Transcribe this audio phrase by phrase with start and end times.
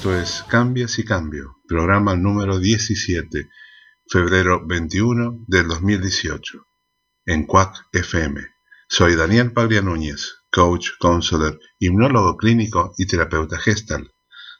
[0.00, 3.50] Esto es Cambias y Cambio, programa número 17,
[4.08, 6.66] febrero 21 del 2018,
[7.26, 8.40] en CUAC FM.
[8.88, 14.10] Soy Daniel Paglia Núñez, coach, counselor, hipnólogo clínico y terapeuta gestal.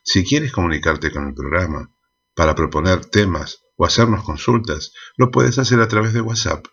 [0.02, 1.90] Si quieres comunicarte con el programa
[2.34, 6.66] para proponer temas o hacernos consultas, lo puedes hacer a través de WhatsApp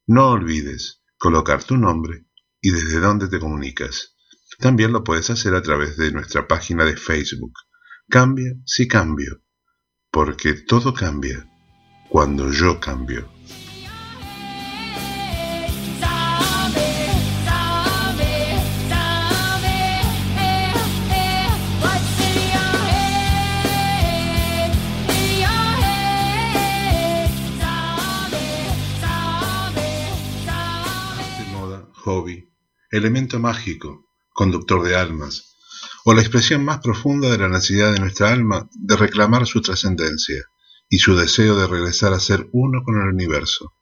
[0.06, 2.26] No olvides colocar tu nombre
[2.60, 4.16] y desde dónde te comunicas.
[4.58, 7.52] También lo puedes hacer a través de nuestra página de Facebook.
[8.08, 9.44] Cambia si cambio,
[10.10, 11.48] porque todo cambia
[12.08, 13.33] cuando yo cambio.
[32.96, 35.56] Elemento mágico, conductor de almas,
[36.04, 40.44] o la expresión más profunda de la necesidad de nuestra alma de reclamar su trascendencia
[40.88, 43.72] y su deseo de regresar a ser uno con el universo.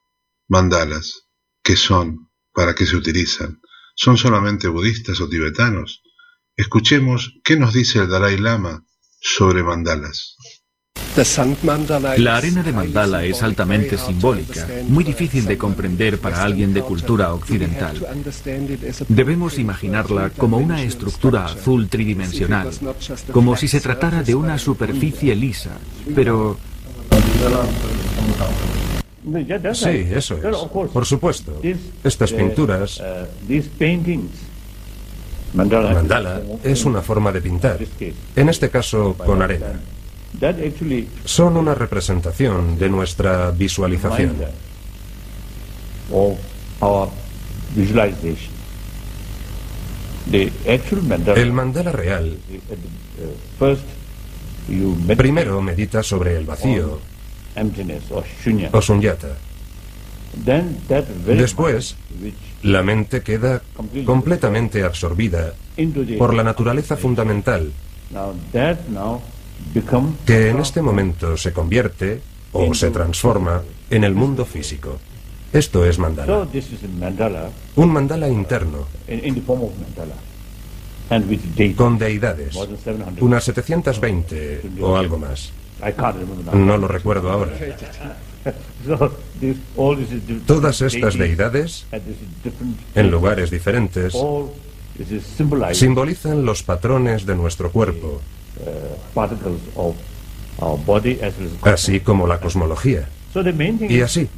[0.48, 1.26] Mandalas,
[1.62, 2.30] ¿qué son?
[2.54, 3.60] ¿Para qué se utilizan?
[3.94, 6.02] ¿Son solamente budistas o tibetanos?
[6.56, 8.86] Escuchemos qué nos dice el Dalai Lama
[9.20, 10.36] sobre mandalas.
[12.16, 17.34] La arena de mandala es altamente simbólica, muy difícil de comprender para alguien de cultura
[17.34, 17.96] occidental.
[19.08, 22.70] Debemos imaginarla como una estructura azul tridimensional,
[23.30, 25.72] como si se tratara de una superficie lisa,
[26.14, 26.56] pero
[29.74, 30.88] Sí, eso es.
[30.92, 31.60] Por supuesto.
[32.02, 33.02] Estas pinturas,
[35.54, 37.78] mandala, es una forma de pintar.
[38.34, 39.80] En este caso, con arena.
[41.24, 44.36] Son una representación de nuestra visualización.
[51.36, 52.38] El mandala real
[55.16, 57.00] primero medita sobre el vacío
[58.72, 59.36] o sunyata.
[61.26, 61.96] Después,
[62.62, 63.60] la mente queda
[64.06, 65.52] completamente absorbida
[66.18, 67.72] por la naturaleza fundamental
[70.26, 72.20] que en este momento se convierte
[72.52, 74.98] o se transforma en el mundo físico.
[75.52, 76.46] Esto es mandala.
[77.76, 78.86] Un mandala interno,
[81.76, 82.56] con deidades,
[83.20, 85.52] unas 720 o algo más.
[86.54, 87.52] No lo recuerdo ahora.
[90.46, 91.86] Todas estas deidades,
[92.94, 94.14] en lugares diferentes,
[95.72, 98.20] simbolizan los patrones de nuestro cuerpo,
[101.62, 103.08] así como la cosmología.
[103.88, 104.28] Y así,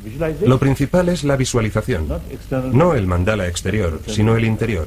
[0.46, 2.06] lo principal es la visualización,
[2.72, 4.86] no el mandala exterior, sino el interior,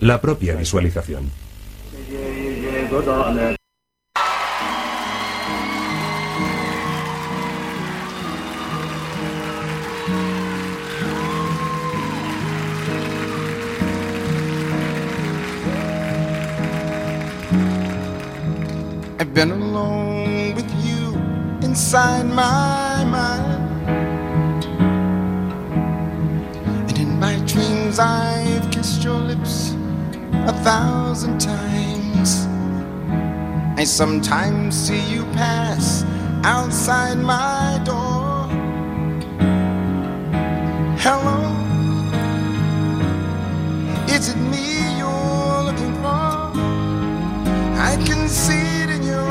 [0.00, 1.30] la propia visualización.
[19.34, 21.12] Been alone with you
[21.66, 23.82] inside my mind.
[26.88, 29.72] And in my dreams, I've kissed your lips
[30.46, 32.46] a thousand times.
[33.76, 36.04] I sometimes see you pass
[36.44, 38.46] outside my door.
[41.04, 41.40] Hello,
[44.06, 46.52] is it me you're looking for?
[47.90, 48.83] I can see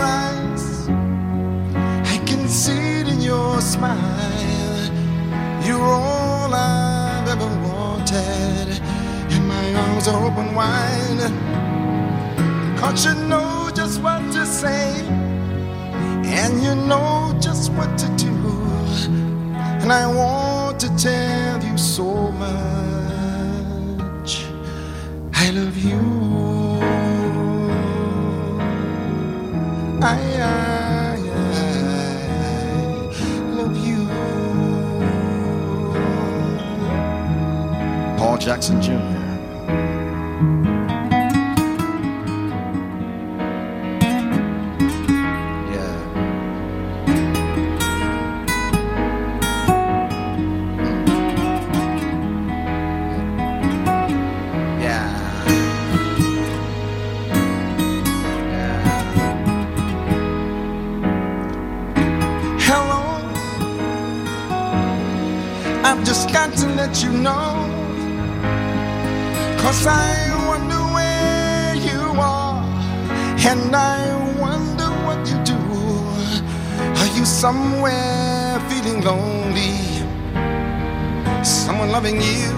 [0.04, 0.88] eyes.
[2.14, 4.92] I can see it in your smile.
[5.66, 8.80] You're all I've ever wanted.
[9.34, 11.32] And my arms are open wide.
[12.80, 15.06] Cause you know just what to say.
[16.42, 18.34] And you know just what to do.
[19.82, 22.52] And I want to tell you so much.
[25.34, 26.63] I love you.
[30.06, 31.16] I,
[33.56, 34.06] love you.
[38.18, 39.13] Paul Jackson Jr.
[67.04, 67.68] you know.
[69.58, 70.14] Cause I
[70.48, 72.64] wonder where you are,
[73.50, 74.00] and I
[74.40, 75.60] wonder what you do.
[77.02, 79.76] Are you somewhere feeling lonely?
[81.44, 82.52] Someone loving you?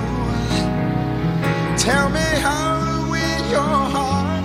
[1.77, 4.43] Tell me how to win your heart,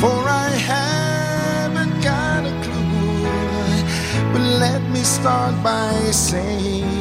[0.00, 0.16] for
[0.46, 4.32] I haven't got a clue.
[4.32, 6.93] But let me start by saying.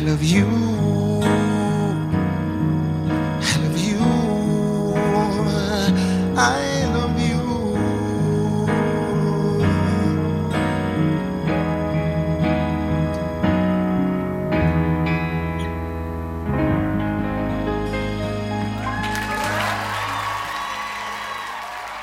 [0.00, 0.46] I love you.
[3.42, 4.00] I love you.
[6.38, 7.40] I love you.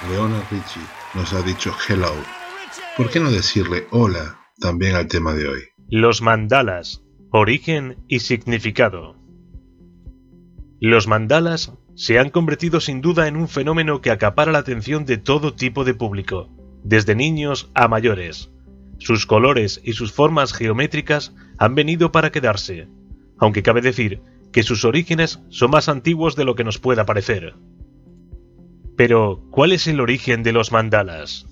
[0.08, 0.82] Leona Richie
[1.16, 2.14] nos ha dicho hello.
[2.96, 5.64] ¿Por qué no decirle hola también al tema de hoy?
[5.90, 7.02] Los mandalas
[7.40, 9.16] Origen y significado.
[10.80, 15.20] Los mandalas se han convertido sin duda en un fenómeno que acapara la atención de
[15.20, 16.50] todo tipo de público,
[16.84, 18.50] desde niños a mayores.
[18.98, 22.88] Sus colores y sus formas geométricas han venido para quedarse,
[23.38, 24.20] aunque cabe decir
[24.52, 27.54] que sus orígenes son más antiguos de lo que nos pueda parecer.
[28.96, 31.46] Pero, ¿cuál es el origen de los mandalas?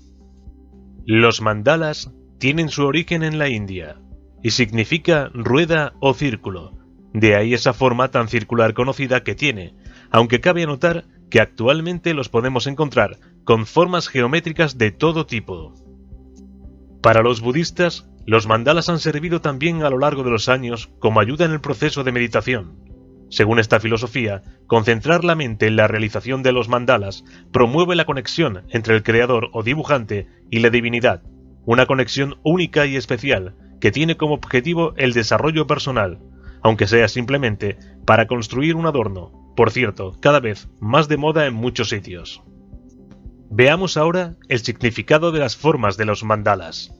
[1.04, 4.00] Los mandalas tienen su origen en la India,
[4.46, 6.78] y significa rueda o círculo.
[7.12, 9.74] De ahí esa forma tan circular conocida que tiene,
[10.12, 15.74] aunque cabe anotar que actualmente los podemos encontrar con formas geométricas de todo tipo.
[17.02, 21.18] Para los budistas, los mandalas han servido también a lo largo de los años como
[21.18, 22.76] ayuda en el proceso de meditación.
[23.28, 28.62] Según esta filosofía, concentrar la mente en la realización de los mandalas promueve la conexión
[28.68, 31.24] entre el creador o dibujante y la divinidad,
[31.64, 36.18] una conexión única y especial que tiene como objetivo el desarrollo personal,
[36.62, 41.54] aunque sea simplemente para construir un adorno, por cierto, cada vez más de moda en
[41.54, 42.42] muchos sitios.
[43.50, 46.92] Veamos ahora el significado de las formas de los mandalas.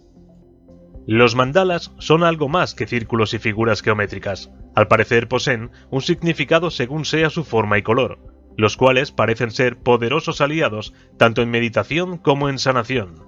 [1.06, 4.50] Los mandalas son algo más que círculos y figuras geométricas.
[4.74, 8.18] Al parecer poseen un significado según sea su forma y color,
[8.56, 13.22] los cuales parecen ser poderosos aliados tanto en meditación como en sanación.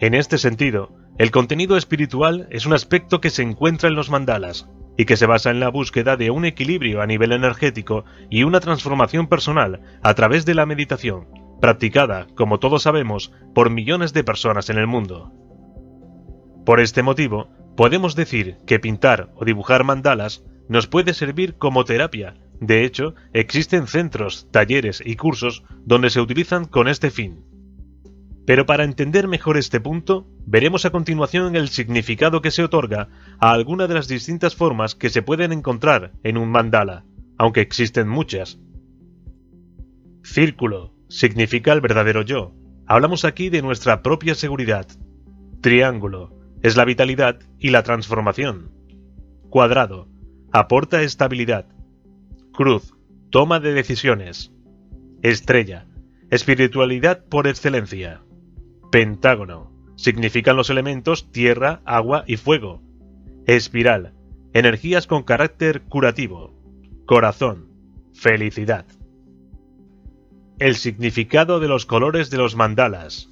[0.00, 4.68] En este sentido, el contenido espiritual es un aspecto que se encuentra en los mandalas
[4.98, 8.60] y que se basa en la búsqueda de un equilibrio a nivel energético y una
[8.60, 11.26] transformación personal a través de la meditación,
[11.60, 15.32] practicada, como todos sabemos, por millones de personas en el mundo.
[16.66, 22.34] Por este motivo, podemos decir que pintar o dibujar mandalas nos puede servir como terapia.
[22.60, 27.44] De hecho, existen centros, talleres y cursos donde se utilizan con este fin.
[28.46, 33.08] Pero para entender mejor este punto, veremos a continuación el significado que se otorga
[33.40, 37.04] a alguna de las distintas formas que se pueden encontrar en un mandala,
[37.38, 38.58] aunque existen muchas.
[40.22, 42.54] Círculo significa el verdadero yo.
[42.86, 44.86] Hablamos aquí de nuestra propia seguridad.
[45.60, 48.70] Triángulo es la vitalidad y la transformación.
[49.50, 50.08] Cuadrado
[50.52, 51.66] aporta estabilidad.
[52.52, 52.94] Cruz
[53.30, 54.52] toma de decisiones.
[55.22, 55.86] Estrella
[56.30, 58.20] espiritualidad por excelencia.
[58.96, 59.70] Pentágono.
[59.96, 62.80] Significan los elementos tierra, agua y fuego.
[63.46, 64.14] Espiral.
[64.54, 66.54] Energías con carácter curativo.
[67.04, 67.68] Corazón.
[68.14, 68.86] Felicidad.
[70.58, 73.28] El significado de los colores de los mandalas.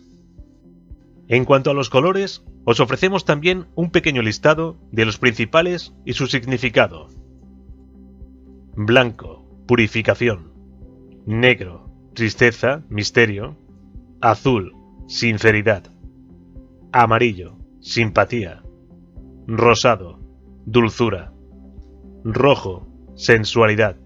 [1.28, 6.12] En cuanto a los colores, os ofrecemos también un pequeño listado de los principales y
[6.12, 7.08] su significado.
[8.76, 10.52] Blanco, purificación.
[11.24, 13.56] Negro, tristeza, misterio.
[14.20, 15.84] Azul, Sinceridad.
[16.92, 17.58] Amarillo.
[17.80, 18.62] Simpatía.
[19.46, 20.18] Rosado.
[20.64, 21.32] Dulzura.
[22.24, 22.86] Rojo.
[23.14, 23.96] Sensualidad.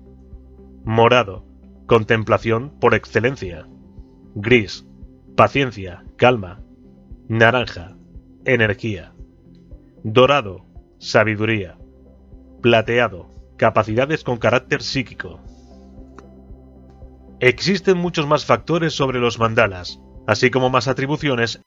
[0.84, 1.44] Morado.
[1.86, 3.68] Contemplación por excelencia.
[4.34, 4.86] Gris.
[5.36, 6.04] Paciencia.
[6.16, 6.60] Calma.
[7.28, 7.96] Naranja.
[8.44, 9.12] Energía.
[10.02, 10.64] Dorado.
[10.98, 11.78] Sabiduría.
[12.60, 13.30] Plateado.
[13.56, 15.40] Capacidades con carácter psíquico.
[17.40, 21.62] Existen muchos más factores sobre los mandalas, así como más atribuciones.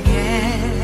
[0.00, 0.79] again.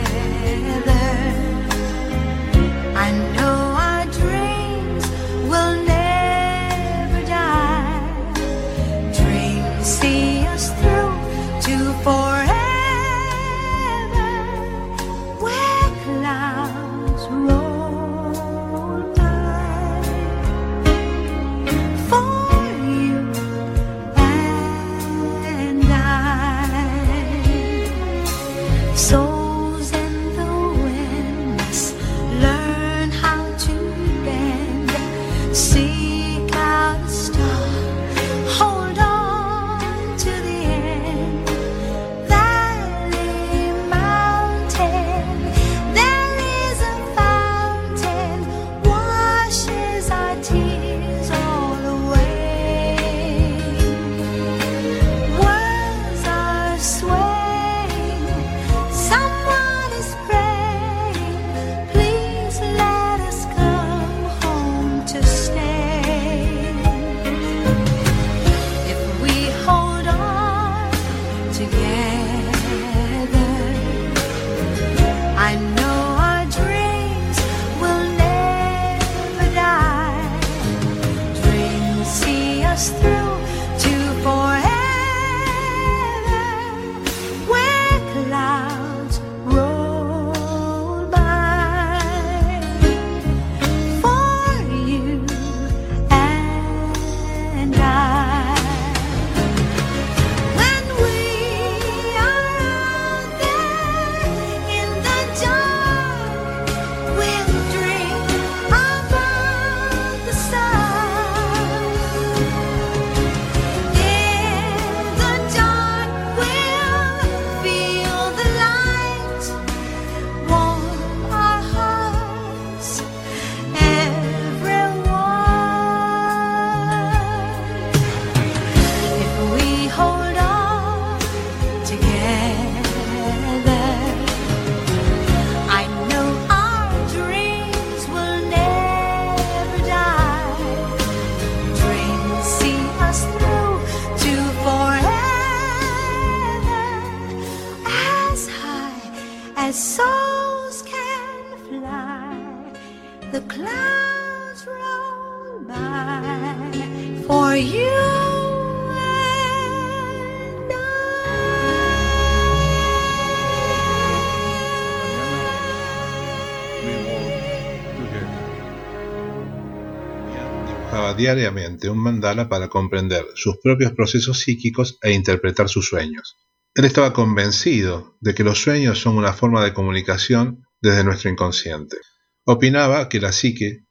[171.17, 176.37] Diariamente un mandala para comprender sus propios procesos psíquicos e interpretar sus sueños.
[176.75, 181.97] Él estaba convencido de que los sueños son una forma de comunicación desde nuestro inconsciente.
[182.45, 183.87] Opinaba que la psique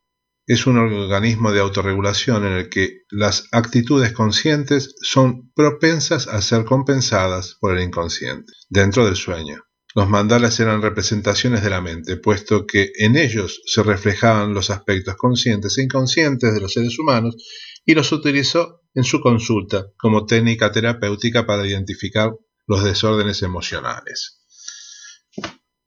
[0.48, 6.65] es un organismo de autorregulación en el que las actitudes conscientes son propensas a ser
[6.65, 9.64] compensadas por el inconsciente, dentro del sueño.
[9.95, 15.15] Los mandalas eran representaciones de la mente, puesto que en ellos se reflejaban los aspectos
[15.15, 17.37] conscientes e inconscientes de los seres humanos
[17.85, 22.35] y los utilizó en su consulta como técnica terapéutica para identificar
[22.67, 24.41] los desórdenes emocionales.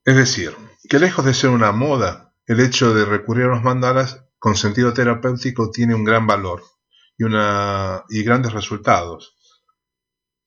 [0.06, 0.52] Es decir,
[0.88, 4.94] que lejos de ser una moda, el hecho de recurrir a los mandalas con sentido
[4.94, 6.62] terapéutico tiene un gran valor
[7.18, 9.37] y, grandes resultados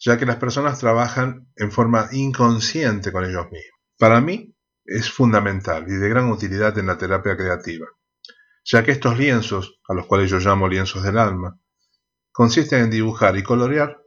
[0.03, 3.79] ya que las personas trabajan en forma inconsciente con ellos mismos.
[3.97, 7.85] Para mí es fundamental y de gran utilidad en la terapia creativa,
[8.65, 11.59] ya que estos lienzos, a los cuales yo llamo lienzos del alma,
[12.31, 14.01] consisten en dibujar y colorear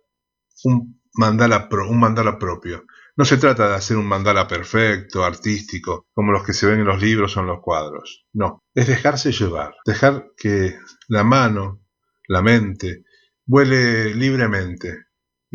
[0.64, 2.84] un mandala, un mandala propio.
[3.16, 6.86] No se trata de hacer un mandala perfecto, artístico, como los que se ven en
[6.86, 8.26] los libros o en los cuadros.
[8.32, 11.84] No, es dejarse llevar, dejar que la mano,
[12.26, 13.04] la mente,
[13.46, 15.06] vuele libremente,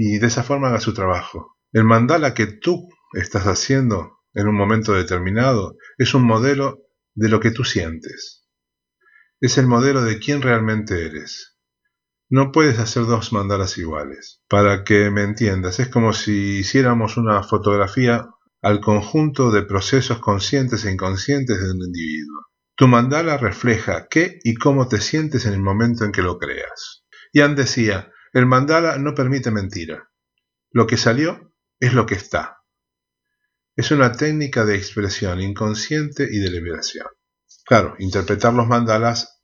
[0.01, 1.57] y de esa forma haga su trabajo.
[1.73, 7.41] El mandala que tú estás haciendo en un momento determinado es un modelo de lo
[7.41, 8.47] que tú sientes.
[9.41, 11.57] es el modelo de quién realmente eres.
[12.29, 14.41] No puedes hacer dos mandalas iguales.
[14.47, 18.29] Para que me entiendas, es como si hiciéramos una fotografía
[18.61, 22.45] al conjunto de procesos conscientes e inconscientes de un individuo.
[22.77, 27.03] Tu mandala refleja qué y cómo te sientes en el momento en que lo creas.
[27.33, 30.09] Ian decía, el mandala no permite mentira.
[30.71, 32.57] Lo que salió es lo que está.
[33.75, 37.07] Es una técnica de expresión inconsciente y de liberación.
[37.65, 39.41] Claro, interpretar los mandalas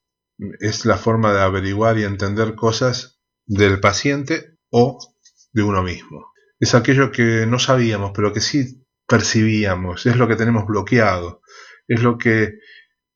[0.60, 5.00] es la forma de averiguar y entender cosas del paciente o
[5.54, 6.32] de uno mismo.
[6.60, 11.42] Es aquello que no sabíamos, pero que sí percibíamos, es lo que tenemos bloqueado,
[11.88, 12.56] es lo que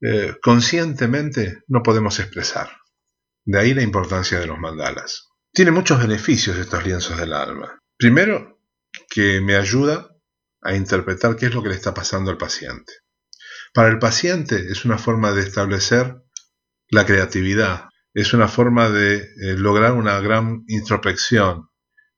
[0.02, 2.70] eh, conscientemente no podemos expresar.
[3.44, 5.29] De ahí la importancia de los mandalas.
[5.52, 7.80] Tiene muchos beneficios estos lienzos del alma.
[7.98, 8.62] Primero,
[9.10, 10.10] que me ayuda
[10.62, 12.94] a interpretar qué es lo que le está pasando al paciente.
[13.74, 16.16] Para el paciente es una forma de establecer
[16.90, 21.70] la creatividad, es una forma de eh, lograr una gran introspección,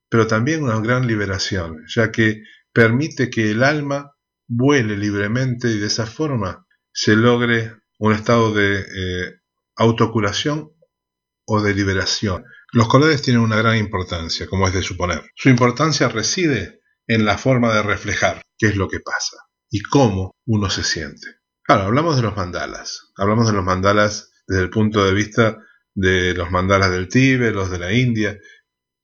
[0.10, 4.12] pero también una gran liberación, ya que permite que el alma
[4.48, 9.40] vuele libremente y de esa forma se logre un estado de eh,
[9.76, 10.72] autocuración
[11.46, 12.46] o de liberación.
[12.74, 15.30] Los colores tienen una gran importancia, como es de suponer.
[15.36, 19.38] Su importancia reside en la forma de reflejar qué es lo que pasa
[19.70, 21.28] y cómo uno se siente.
[21.64, 23.12] Claro, hablamos de los mandalas.
[23.18, 25.58] Hablamos de los mandalas desde el punto de vista
[25.94, 28.38] de los mandalas del Tíbet, los de la India,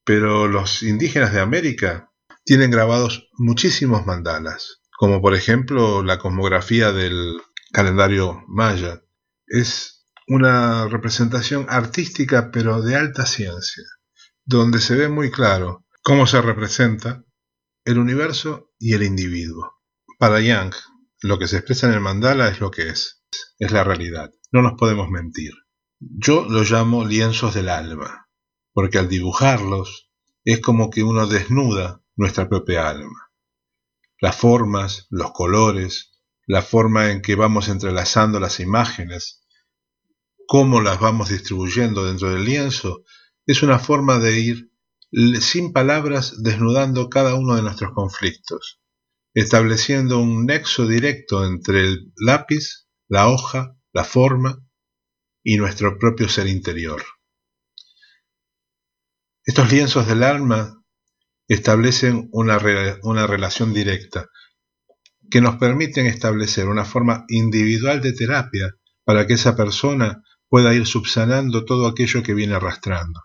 [0.06, 2.10] pero los indígenas de América
[2.46, 7.42] tienen grabados muchísimos mandalas, como por ejemplo la cosmografía del
[7.74, 9.02] calendario maya.
[9.46, 9.97] Es
[10.28, 13.84] una representación artística pero de alta ciencia,
[14.44, 17.24] donde se ve muy claro cómo se representa
[17.86, 19.74] el universo y el individuo.
[20.20, 20.74] Para Yang,
[21.22, 23.24] lo que se expresa en el mandala es lo que es,
[23.58, 25.54] es la realidad, no nos podemos mentir.
[26.00, 28.28] Yo lo llamo lienzos del alma,
[28.74, 30.12] porque al dibujarlos
[30.44, 33.32] es como que uno desnuda nuestra propia alma.
[34.20, 36.12] Las formas, los colores,
[36.46, 39.47] la forma en que vamos entrelazando las imágenes,
[40.48, 43.04] cómo las vamos distribuyendo dentro del lienzo,
[43.46, 44.72] es una forma de ir
[45.42, 48.82] sin palabras desnudando cada uno de nuestros conflictos,
[49.34, 54.64] estableciendo un nexo directo entre el lápiz, la hoja, la forma
[55.44, 57.04] y nuestro propio ser interior.
[59.46, 60.84] Estos lienzos del alma
[61.48, 64.30] establecen una, relación directa
[65.30, 68.74] que nos permiten establecer una forma individual de terapia
[69.06, 73.24] para que esa persona pueda ir subsanando todo aquello que viene arrastrando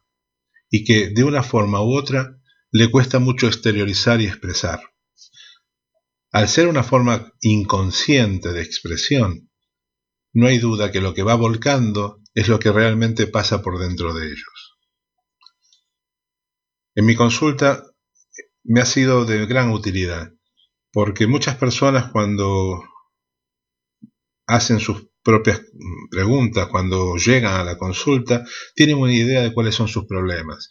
[0.71, 2.39] y que de una forma u otra
[2.71, 4.81] le cuesta mucho exteriorizar y expresar.
[6.31, 9.51] Al ser una forma inconsciente de expresión,
[10.33, 14.15] no hay duda que lo que va volcando es lo que realmente pasa por dentro
[14.15, 14.79] de ellos.
[16.95, 17.85] En mi consulta
[18.65, 20.33] me ha sido de gran utilidad,
[20.91, 22.83] porque muchas personas cuando
[24.47, 25.63] hacen sus propias
[26.11, 30.71] preguntas, cuando llegan a la consulta, tienen una idea de cuáles son sus problemas.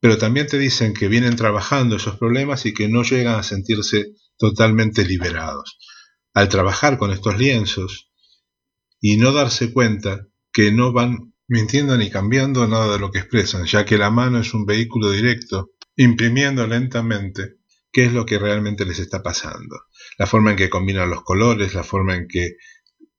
[0.00, 4.14] Pero también te dicen que vienen trabajando esos problemas y que no llegan a sentirse
[4.36, 5.78] totalmente liberados.
[6.32, 8.10] Al trabajar con estos lienzos
[9.00, 13.66] y no darse cuenta que no van mintiendo ni cambiando nada de lo que expresan,
[13.66, 17.56] ya que la mano es un vehículo directo imprimiendo lentamente
[17.92, 19.82] qué es lo que realmente les está pasando.
[20.18, 22.56] La forma en que combinan los colores, la forma en que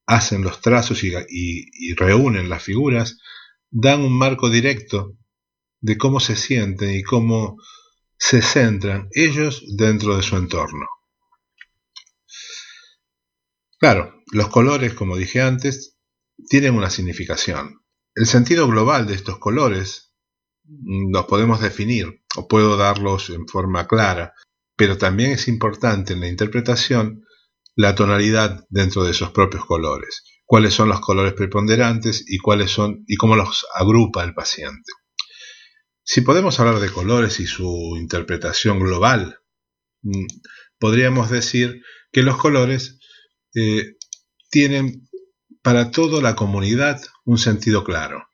[0.05, 3.17] hacen los trazos y, reúnen las figuras,
[3.71, 5.17] dan un marco directo
[5.81, 7.57] de cómo se sienten y cómo
[8.17, 10.87] se centran ellos dentro de su entorno.
[13.77, 15.97] Claro, los colores, como dije antes,
[16.49, 17.81] tienen una significación.
[18.15, 20.13] El sentido global de estos colores
[20.67, 24.33] los podemos definir o puedo darlos en forma clara,
[24.75, 27.24] pero también es importante en la interpretación
[27.75, 33.03] la tonalidad dentro de esos propios colores, cuáles son los colores preponderantes y cuáles son
[33.07, 34.91] y cómo los agrupa el paciente.
[36.03, 39.39] Si podemos hablar de colores y su interpretación global,
[40.03, 40.25] mm,
[40.79, 42.99] podríamos decir que los colores
[43.55, 43.95] eh,
[44.49, 45.09] tienen
[45.61, 48.29] para toda la comunidad un sentido claro.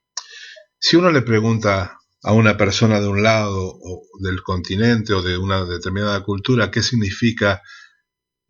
[0.77, 5.37] Si uno le pregunta a una persona de un lado o del continente o de
[5.37, 7.61] una determinada cultura qué significa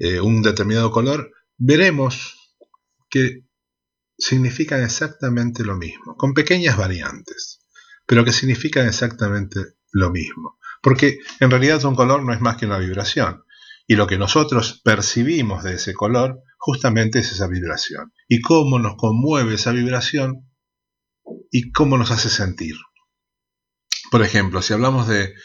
[0.04, 2.36] eh, un determinado color, veremos
[3.08, 3.46] que
[4.18, 7.62] significan exactamente lo mismo, con pequeñas variantes,
[8.08, 9.60] pero que significan exactamente
[9.92, 10.58] lo mismo.
[10.82, 13.44] Porque en realidad un color no es más que una vibración.
[13.86, 18.12] Y lo que nosotros percibimos de ese color justamente es esa vibración.
[18.28, 20.50] Y cómo nos conmueve esa vibración
[21.52, 22.76] y cómo nos hace sentir.
[24.10, 25.36] Por ejemplo, si hablamos de,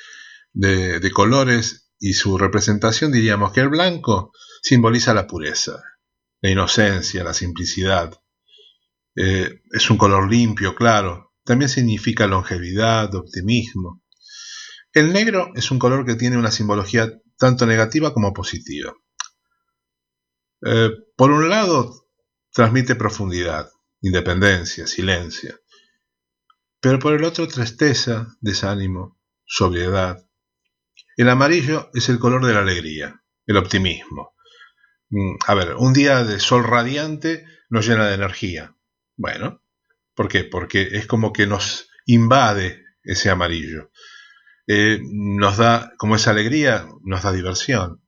[0.54, 4.32] de, colores y su representación, diríamos que el blanco
[4.62, 5.82] simboliza la pureza,
[6.40, 8.20] la inocencia, la simplicidad.
[9.14, 11.32] Eh, es un color limpio, claro.
[11.44, 14.02] También significa longevidad, optimismo.
[14.92, 18.94] El negro es un color que tiene una simbología tanto negativa como positiva.
[20.66, 22.06] Eh, por un lado,
[22.52, 25.58] transmite profundidad, independencia, silencio
[26.80, 30.25] pero por el otro tristeza, desánimo, sobriedad.
[31.16, 34.34] El amarillo es el color de la alegría, el optimismo.
[35.08, 38.76] Mm, a ver, un día de sol radiante nos llena de energía.
[39.16, 39.62] Bueno,
[40.14, 40.44] ¿por qué?
[40.44, 43.90] Porque es como que nos invade ese amarillo.
[44.66, 48.02] Eh, nos da, como esa alegría, nos da diversión.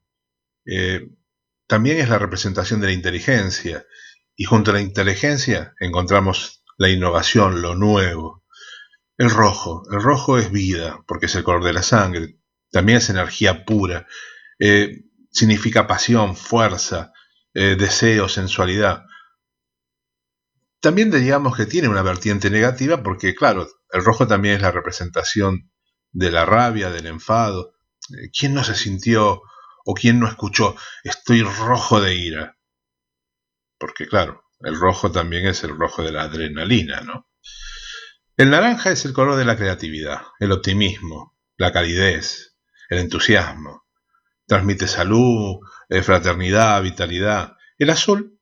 [0.67, 1.09] Eh,
[1.67, 3.87] también es la representación de la inteligencia.
[4.37, 8.45] Y junto a la inteligencia encontramos la innovación, lo nuevo,
[9.17, 9.83] el rojo.
[9.91, 12.38] El rojo es vida, porque es el color de la sangre.
[12.71, 14.07] También es energía pura.
[14.59, 17.13] Eh, significa pasión, fuerza,
[17.55, 19.05] eh, deseo, sensualidad.
[20.81, 25.71] También diríamos que tiene una vertiente negativa porque, claro, el rojo también es la representación
[26.13, 27.75] de la rabia, del enfado.
[28.11, 29.43] Eh, ¿Quién no se sintió
[29.85, 32.59] o quién no escuchó estoy rojo de ira?
[33.79, 37.29] Porque, claro, el rojo también es el rojo de la adrenalina, ¿no?
[38.37, 42.48] El naranja es el color de la creatividad, el optimismo, la calidez,
[42.89, 43.87] el entusiasmo.
[44.47, 47.57] Transmite salud, eh, fraternidad, vitalidad.
[47.79, 48.39] El azul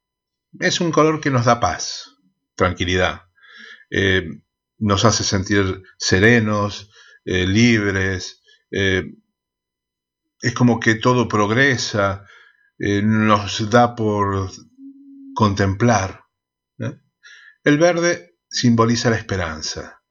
[0.58, 2.16] es un color que nos da paz,
[2.54, 3.22] tranquilidad.
[3.90, 4.28] Eh,
[4.78, 6.90] nos hace sentir serenos,
[7.24, 8.42] eh, libres.
[8.70, 12.26] es como que todo progresa,
[12.78, 14.50] nos da por
[15.34, 16.24] contemplar.
[17.64, 20.02] El verde simboliza la esperanza,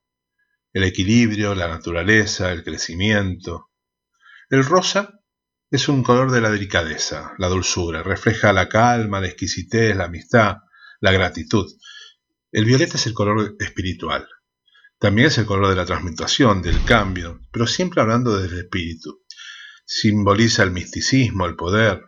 [0.73, 3.71] el equilibrio, la naturaleza, el crecimiento.
[4.49, 5.21] El rosa
[5.71, 10.57] es un color de la delicadeza, la dulzura, refleja la calma, la exquisitez, la amistad,
[11.01, 11.65] la gratitud.
[12.51, 14.27] El violeta es el color espiritual.
[14.99, 19.23] También es el color de la transmutación, del cambio, pero siempre hablando desde el espíritu.
[19.85, 22.03] Simboliza el misticismo, el poder.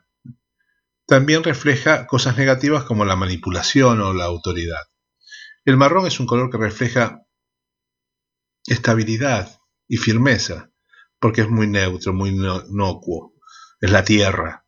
[1.06, 4.84] También refleja cosas negativas como la manipulación o la autoridad.
[5.65, 7.21] El marrón es un color que refleja
[8.65, 10.71] estabilidad y firmeza,
[11.19, 13.34] porque es muy neutro, muy inocuo.
[13.80, 14.65] Es la tierra.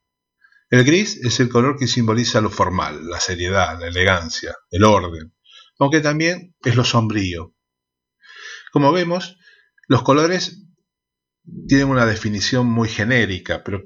[0.69, 5.33] El gris es el color que simboliza lo formal, la seriedad, la elegancia, el orden,
[5.79, 7.55] aunque también es lo sombrío.
[8.71, 9.37] Como vemos,
[9.87, 10.63] los colores
[11.67, 13.81] tienen una definición muy genérica, pero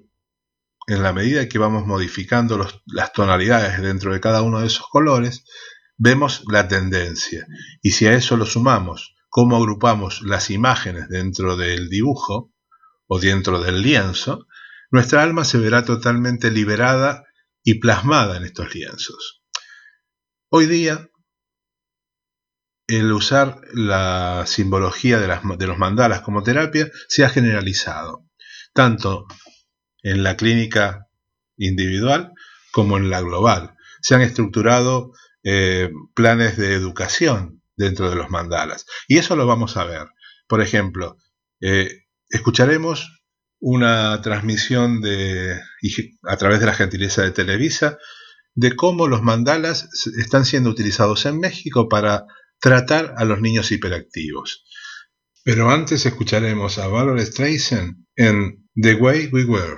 [0.88, 5.46] en la medida que vamos modificando las tonalidades dentro de cada uno de esos colores,
[5.96, 7.48] vemos la tendencia.
[7.82, 12.53] Y si a eso lo sumamos cómo agrupamos las imágenes dentro del dibujo
[13.08, 14.48] o dentro del lienzo,
[14.92, 17.26] nuestra alma se verá totalmente liberada
[17.64, 19.44] y plasmada en estos lienzos.
[20.50, 21.10] Hoy día,
[22.88, 28.30] el usar la simbología de, los mandalas como terapia se ha generalizado,
[28.74, 29.26] tanto
[30.04, 31.08] en la clínica
[31.58, 32.34] individual
[32.72, 33.76] como en la global.
[34.02, 35.14] Se han estructurado
[35.44, 38.86] eh, planes de educación dentro de los mandalas.
[39.08, 40.08] Y eso lo vamos a ver.
[40.48, 41.18] Por ejemplo,
[41.62, 42.03] eh,
[42.34, 43.24] escucharemos
[43.60, 45.62] una transmisión de,
[46.24, 47.98] a través de la gentileza de Televisa
[48.56, 52.26] de cómo los mandalas están siendo utilizados en México para
[52.60, 54.66] tratar a los niños hiperactivos.
[55.44, 59.78] Pero antes escucharemos a Barbara Streisand en The Way We Were.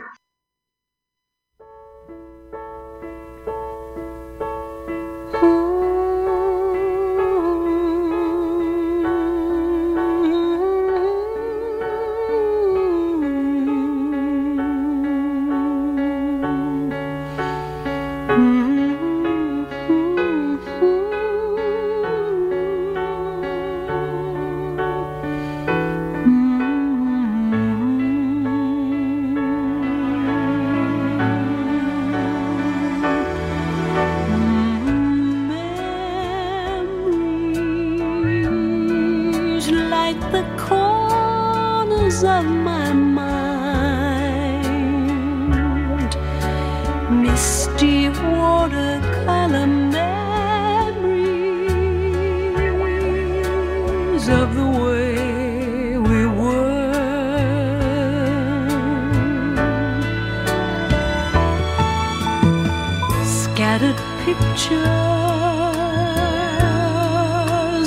[63.75, 64.79] scattered pictures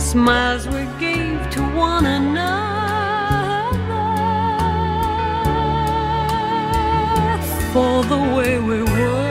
[0.00, 2.38] smiles we gave to one another
[7.72, 9.27] for the way we were.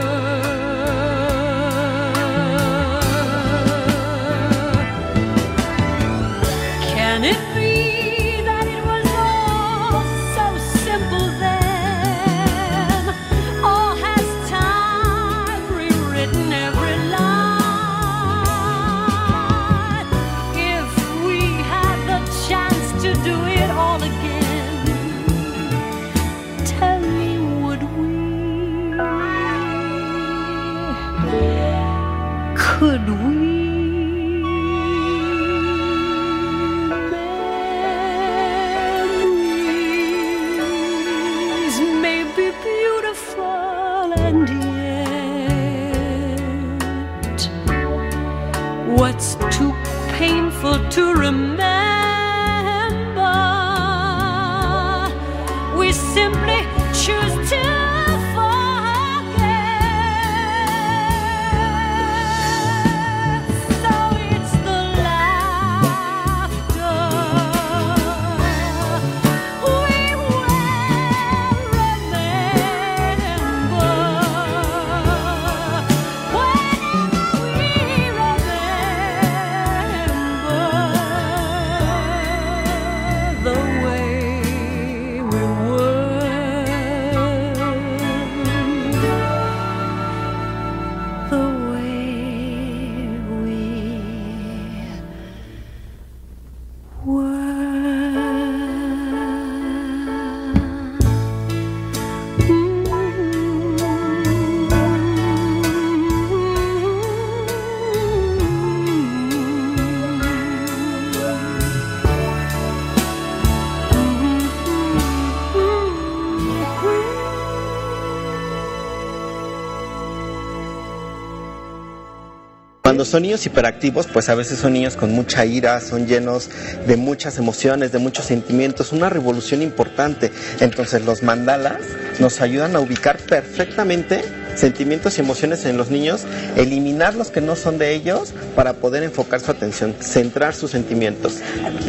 [123.08, 126.50] Son niños hiperactivos, pues a veces son niños con mucha ira, son llenos
[126.86, 130.30] de muchas emociones, de muchos sentimientos, una revolución importante.
[130.60, 131.78] Entonces los mandalas
[132.18, 134.22] nos ayudan a ubicar perfectamente
[134.56, 139.02] sentimientos y emociones en los niños, eliminar los que no son de ellos para poder
[139.02, 141.36] enfocar su atención, centrar sus sentimientos.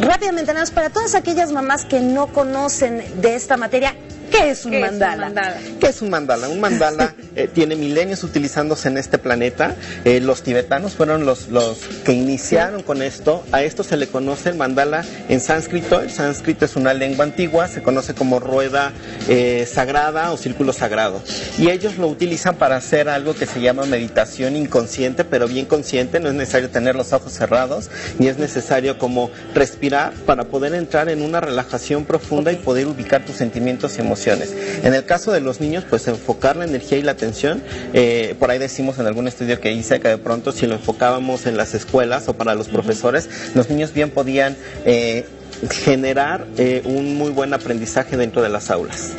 [0.00, 3.94] Rápidamente, nada más para todas aquellas mamás que no conocen de esta materia,
[4.30, 5.24] ¿qué es un, ¿Qué es un mandala?
[5.26, 5.56] mandala?
[5.80, 6.48] ¿Qué es un mandala?
[6.48, 9.74] Un mandala eh, tiene milenios utilizándose en este planeta.
[10.04, 13.44] Eh, los tibetanos fueron los, los que iniciaron con esto.
[13.52, 16.00] A esto se le conoce el mandala en sánscrito.
[16.00, 18.92] El sánscrito es una lengua antigua, se conoce como rueda
[19.28, 21.20] eh, sagrada o círculo sagrado.
[21.58, 26.20] Y ellos lo utilizan para hacer algo que se llama meditación inconsciente, pero bien consciente.
[26.20, 31.08] No es necesario tener los ojos cerrados, ni es necesario como respirar para poder entrar
[31.08, 34.19] en una relajación profunda y poder ubicar tus sentimientos y emociones.
[34.26, 37.62] En el caso de los niños, pues enfocar la energía y la atención.
[37.92, 41.46] eh, por ahí decimos en algún estudio que hice que de pronto si lo enfocábamos
[41.46, 45.24] en las escuelas o para los profesores, los niños bien podían eh,
[45.70, 49.12] generar eh, un muy buen aprendizaje dentro de las aulas.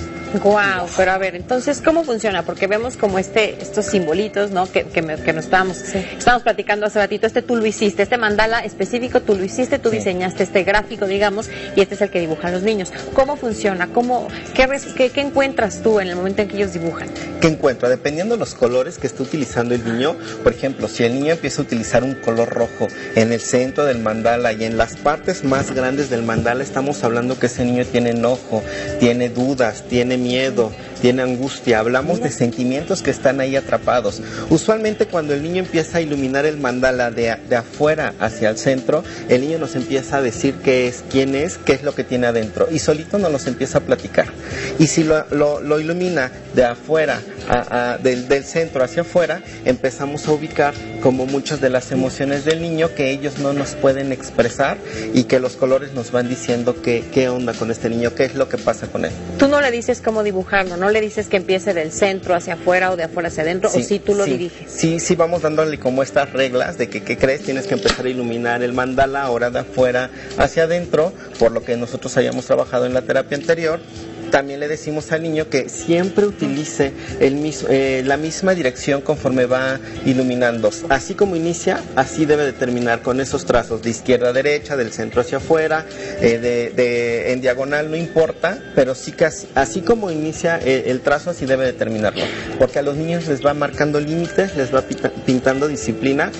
[0.43, 2.43] Wow, pero a ver, entonces, ¿cómo funciona?
[2.43, 4.65] Porque vemos como este, estos simbolitos, ¿no?
[4.71, 8.17] Que, que, me- que nos estábamos, estábamos platicando hace ratito, este tú lo hiciste, este
[8.17, 9.97] mandala específico tú lo hiciste, tú Sí.
[9.97, 12.93] diseñaste este gráfico, digamos, y este es el que dibujan los niños.
[13.13, 13.87] ¿Cómo funciona?
[13.87, 17.09] ¿Cómo, qué, qué, qué encuentras tú en el momento en que ellos dibujan?
[17.41, 17.89] ¿Qué encuentra?
[17.89, 21.61] Dependiendo de los colores que esté utilizando el niño, por ejemplo, si el niño empieza
[21.61, 25.71] a utilizar un color rojo en el centro del mandala y en las partes más
[25.71, 28.63] grandes del mandala, estamos hablando que ese niño tiene enojo,
[28.99, 31.79] tiene dudas, tiene miedo, tiene angustia.
[31.79, 34.21] Hablamos de sentimientos que están ahí atrapados.
[34.49, 39.03] Usualmente cuando el niño empieza a iluminar el mandala de, de afuera hacia el centro,
[39.29, 42.27] el niño nos empieza a decir qué es, quién es, qué es lo que tiene
[42.27, 42.67] adentro.
[42.71, 44.27] Y solito nos los empieza a platicar.
[44.79, 49.41] Y si lo, lo- lo ilumina de afuera, a- a- del, del centro hacia afuera,
[49.65, 54.11] empezamos a ubicar como muchas de las emociones del niño que ellos no nos pueden
[54.11, 54.77] expresar
[55.13, 58.35] y que los colores nos van diciendo qué, qué onda con este niño, qué es
[58.35, 59.11] lo que pasa con él.
[59.39, 62.91] Tú no le dices cómo dibujarlo, no le dices que empiece del centro hacia afuera
[62.91, 64.71] o de afuera hacia adentro, o si tú lo sí, diriges.
[64.71, 67.41] Sí, sí, vamos dándole como estas reglas de que, ¿qué crees?
[67.43, 71.77] Tienes que empezar a iluminar el mandala ahora de afuera hacia adentro, por lo que
[71.77, 73.79] nosotros hayamos trabajado en la terapia anterior.
[74.31, 80.71] También le decimos al niño que siempre utilice eh, la misma dirección conforme va iluminando.
[80.89, 84.91] Así como inicia, así debe de terminar con esos trazos de izquierda a derecha, del
[84.91, 85.85] centro hacia afuera,
[86.21, 91.29] eh, de, en diagonal, no importa, pero sí que así, como inicia eh, el trazo,
[91.29, 92.23] así debe de terminarlo.
[92.57, 94.83] Porque a los niños les va marcando límites, les va
[95.25, 96.31] pintando disciplina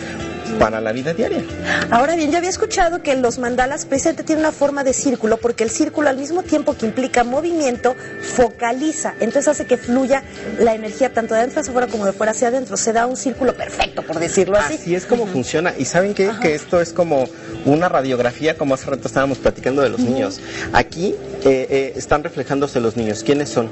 [0.59, 1.43] para la vida diaria.
[1.89, 5.63] Ahora bien, yo había escuchado que los mandalas precisamente tienen una forma de círculo, porque
[5.63, 10.23] el círculo al mismo tiempo que implica movimiento, focaliza, entonces hace que fluya
[10.59, 12.77] la energía tanto de adentro hacia afuera como de fuera hacia adentro.
[12.77, 14.75] Se da un círculo perfecto, por decirlo así.
[14.75, 15.73] Así es como funciona.
[15.77, 16.31] Y saben qué?
[16.41, 17.27] que esto es como
[17.65, 20.39] una radiografía, como hace rato estábamos platicando de los niños.
[20.73, 23.23] Aquí eh, eh, están reflejándose los niños.
[23.23, 23.69] ¿Quiénes son?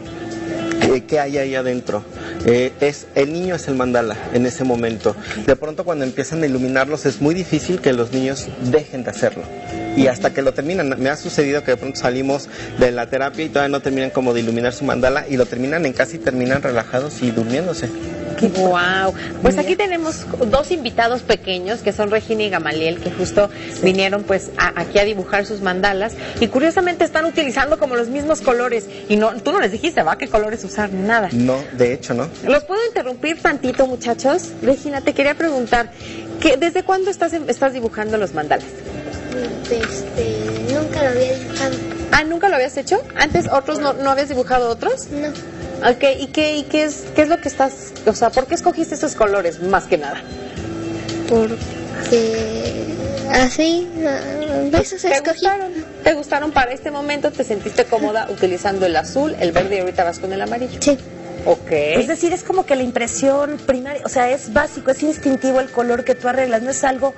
[0.89, 2.03] Eh, ¿Qué hay ahí adentro?
[2.47, 5.15] Eh, es el niño es el mandala en ese momento.
[5.45, 9.43] De pronto cuando empiezan a iluminarlos es muy difícil que los niños dejen de hacerlo.
[9.95, 12.49] Y hasta que lo terminan, me ha sucedido que de pronto salimos
[12.79, 15.85] de la terapia y todavía no terminan como de iluminar su mandala y lo terminan
[15.85, 17.89] en casa y terminan relajados y durmiéndose.
[18.41, 19.13] Wow.
[19.41, 23.49] Pues aquí tenemos dos invitados pequeños que son Regina y Gamaliel que justo
[23.83, 28.41] vinieron pues a- aquí a dibujar sus mandalas y curiosamente están utilizando como los mismos
[28.41, 31.29] colores y no tú no les dijiste va qué colores usar nada.
[31.31, 32.29] No, de hecho, ¿no?
[32.47, 34.49] ¿Los puedo interrumpir tantito, muchachos?
[34.61, 35.91] Regina, te quería preguntar,
[36.39, 38.65] ¿que, ¿desde cuándo estás, en- estás dibujando los mandalas?
[39.69, 41.75] Este, nunca lo había dibujado.
[42.11, 43.01] Ah, ¿nunca lo habías hecho?
[43.15, 45.07] ¿Antes otros no, no habías dibujado otros?
[45.11, 45.27] No,
[45.81, 48.55] Ok, ¿y qué, y qué es, qué es lo que estás, o sea, por qué
[48.55, 50.21] escogiste esos colores más que nada?
[51.29, 52.95] porque
[53.31, 55.29] así, a veces ¿Te escogí.
[55.31, 55.71] gustaron?
[56.03, 57.31] ¿Te gustaron para este momento?
[57.31, 60.79] ¿Te sentiste cómoda utilizando el azul, el verde y ahorita vas con el amarillo?
[60.81, 60.97] Sí.
[61.45, 61.69] Ok.
[61.71, 65.69] Es decir, es como que la impresión primaria, o sea, es básico, es instintivo el
[65.69, 67.13] color que tú arreglas, no es algo,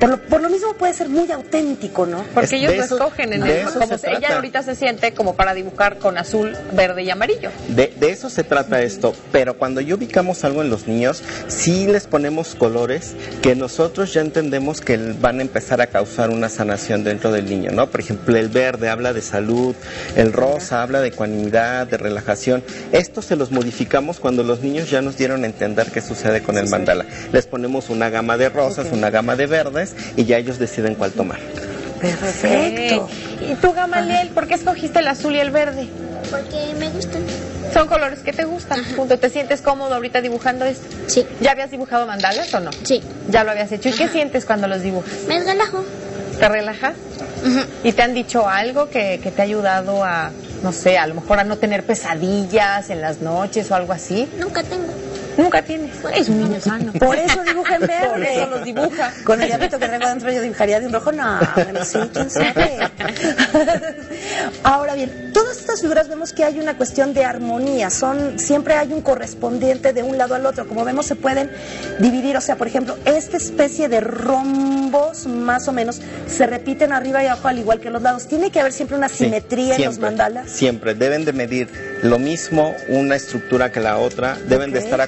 [0.00, 2.24] por lo, por lo mismo puede ser muy auténtico, ¿no?
[2.34, 5.34] Porque Es- ellos lo escogen en el, como se se- ella ahorita se siente como
[5.36, 7.50] para dibujar con azul, verde y amarillo.
[7.68, 11.86] De, de eso se trata esto, pero cuando ya ubicamos algo en los niños, sí
[11.86, 17.04] les ponemos colores que nosotros ya entendemos que van a empezar a causar una sanación
[17.04, 17.88] dentro del niño, ¿no?
[17.90, 19.74] Por ejemplo, el verde habla de salud,
[20.16, 22.62] el rosa habla de ecuanimidad, de relajación.
[22.92, 26.58] Esto se los modificamos cuando los niños ya nos dieron a entender qué sucede con
[26.58, 27.04] el mandala.
[27.32, 29.46] Les ponemos una gama de rosas, una gama de
[30.16, 31.38] y ya ellos deciden cuál tomar.
[32.00, 33.08] Perfecto.
[33.50, 35.88] ¿Y tú, Gamaliel, por qué escogiste el azul y el verde?
[36.30, 37.22] Porque me gustan.
[37.72, 38.84] Son colores que te gustan.
[38.96, 39.18] Punto.
[39.18, 40.86] ¿Te sientes cómodo ahorita dibujando esto?
[41.06, 42.70] Sí, ¿Ya habías dibujado mandalas o no?
[42.82, 43.02] sí.
[43.30, 43.88] Ya lo habías hecho.
[43.88, 45.12] ¿Y qué sientes cuando los dibujas?
[45.28, 45.84] Me relajo.
[46.38, 46.94] ¿Te relajas?
[47.82, 50.30] ¿Y te han dicho algo que, que te ha ayudado a,
[50.62, 54.28] no sé, a lo mejor a no tener pesadillas en las noches o algo así?
[54.38, 54.92] Nunca tengo.
[55.36, 55.90] Nunca tienes.
[56.14, 56.92] Es un niño sano.
[56.92, 58.08] Por eso dibuja en verde.
[58.08, 59.12] Por eso los dibuja.
[59.24, 61.12] Con el diablito que traigo adentro yo dibujaría de un rojo.
[61.12, 62.78] No, bueno, sí, quién sabe.
[64.62, 67.90] Ahora bien, todas estas figuras vemos que hay una cuestión de armonía.
[67.90, 70.66] Son, siempre hay un correspondiente de un lado al otro.
[70.66, 71.50] Como vemos, se pueden
[71.98, 72.36] dividir.
[72.36, 77.26] O sea, por ejemplo, esta especie de rombos, más o menos, se repiten arriba y
[77.26, 78.26] abajo, al igual que los lados.
[78.26, 80.50] Tiene que haber siempre una Sí, simetría en los mandalas.
[80.50, 81.68] Siempre, deben de medir
[82.02, 85.00] lo mismo una estructura que la otra, deben de estar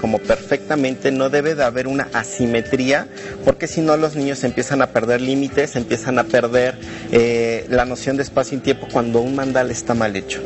[0.00, 3.06] como perfectamente, no debe de haber una asimetría,
[3.44, 6.76] porque si no los niños empiezan a perder límites, empiezan a perder
[7.12, 10.40] eh, la noción de espacio y tiempo cuando un mandal está mal hecho.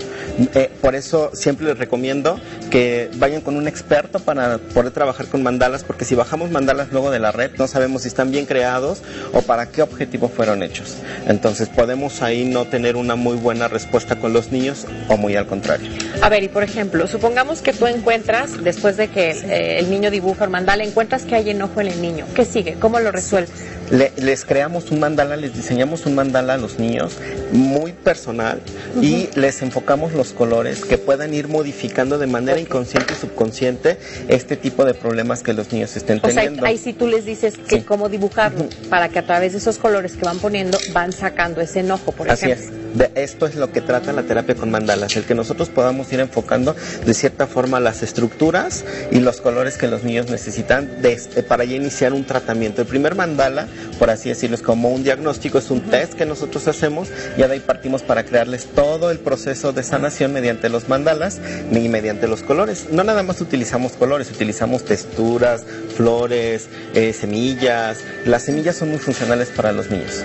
[0.54, 2.38] Eh, por eso siempre les recomiendo
[2.70, 7.10] que vayan con un experto para poder trabajar con mandalas, porque si bajamos mandalas luego
[7.10, 9.02] de la red, no sabemos si están bien creados
[9.32, 10.96] o para qué objetivo fueron hechos.
[11.26, 15.46] Entonces podemos ahí no tener una muy buena respuesta con los niños o muy al
[15.46, 15.90] contrario.
[16.20, 20.10] A ver, y por ejemplo, supongamos que tú encuentras, después de que eh, el niño
[20.10, 22.26] dibuja el mandala, encuentras que hay enojo en el niño.
[22.34, 22.74] ¿Qué sigue?
[22.74, 23.75] ¿Cómo lo resuelves?
[23.90, 27.12] Le- les creamos un mandala, les diseñamos un mandala a los niños
[27.52, 28.60] muy personal
[29.00, 34.56] y les enfocamos los colores que puedan ir modificando de manera inconsciente y subconsciente este
[34.56, 36.66] tipo de problemas que los niños estén O sea, ahí, teniendo.
[36.66, 37.82] ahí sí tú les dices que Sí.
[37.82, 41.80] cómo dibujarlo, para que a través de esos colores que van poniendo, van sacando ese
[41.80, 42.66] enojo, por Así ejemplo.
[42.92, 42.96] es.
[42.96, 46.20] De esto es lo que trata la terapia con mandalas, el que nosotros podamos ir
[46.20, 51.42] enfocando de cierta forma las estructuras y los colores que los niños necesitan de- eh,
[51.42, 52.80] para ya iniciar un tratamiento.
[52.80, 53.68] El primer mandala,
[53.98, 57.52] por así decirlo, es como un diagnóstico, es un test que nosotros hacemos y de
[57.52, 61.40] ahí partimos para crearles todo el proceso de sanación mediante los mandalas
[61.70, 62.88] y mediante los colores.
[62.90, 65.64] No nada más utilizamos colores, utilizamos texturas,
[65.96, 67.98] flores, eh, semillas.
[68.24, 70.22] Las semillas son muy funcionales para los niños.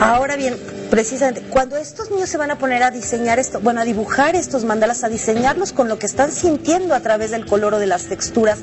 [0.00, 0.56] Ahora bien,
[0.90, 4.64] precisamente, cuando estos niños se van a poner a diseñar esto, bueno, a dibujar estos
[4.64, 8.06] mandalas, a diseñarlos con lo que están sintiendo a través del color o de las
[8.06, 8.58] texturas,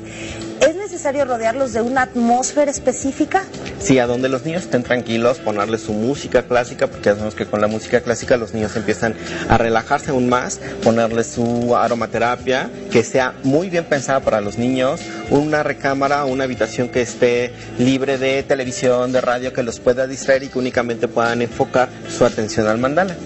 [0.60, 3.44] ¿es necesario rodearlos de una atmósfera específica?
[3.78, 7.46] Sí, a donde los niños estén tranquilos, ponerles su música clásica, porque ya sabemos que
[7.46, 9.14] con la música clásica los niños empiezan
[9.48, 15.00] a relajarse aún más, ponerles su aromaterapia, que sea muy bien pensada para los niños,
[15.30, 20.44] una recámara, una habitación que esté libre de televisión, de radio, que los pueda distraer
[20.44, 23.16] y que únicamente puedan enfocar su atención al mandala.